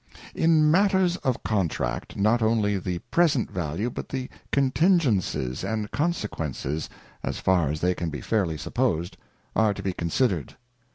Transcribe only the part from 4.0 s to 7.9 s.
the contingences and consequences, as far as